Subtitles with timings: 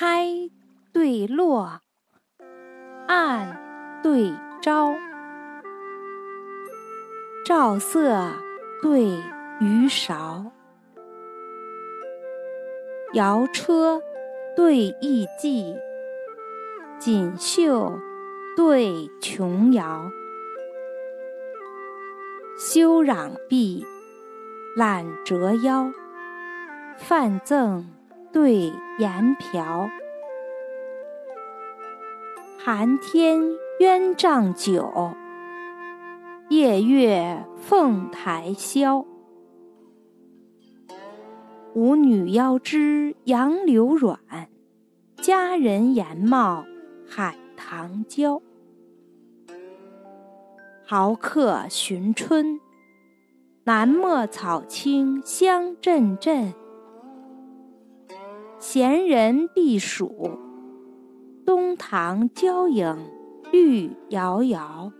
[0.00, 0.24] 开
[0.94, 1.78] 对落，
[3.06, 4.94] 暗对朝，
[7.44, 8.32] 照色
[8.82, 9.22] 对
[9.60, 10.52] 鱼勺，
[13.12, 14.00] 摇车
[14.56, 15.76] 对艺伎，
[16.98, 17.98] 锦绣
[18.56, 20.10] 对琼瑶，
[22.58, 23.84] 修攘臂，
[24.74, 25.92] 揽折腰，
[26.96, 27.86] 泛赠
[28.32, 29.90] 对言瓢。
[32.58, 33.40] 寒天
[33.80, 35.14] 鸳帐酒，
[36.48, 39.06] 夜月凤台箫。
[41.74, 44.18] 舞女腰肢杨柳软，
[45.16, 46.64] 佳人颜貌
[47.08, 48.42] 海棠娇。
[50.84, 52.60] 豪客寻春，
[53.64, 56.52] 南陌草青香阵阵。
[58.60, 60.38] 闲人避暑。
[61.46, 62.94] 东堂娇影
[63.50, 64.92] 绿遥遥。